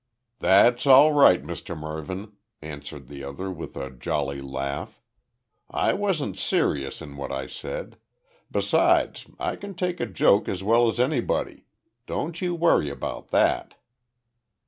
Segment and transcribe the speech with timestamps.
[0.39, 4.99] "That's all right, Mr Mervyn," answered the other, with a jolly laugh.
[5.69, 7.97] "I wasn't serious in what I said.
[8.49, 11.65] Besides, I can take a joke as well as anybody.
[12.07, 13.75] Don't you worry about that."